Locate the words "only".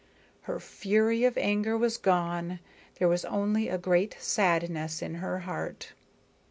3.23-3.69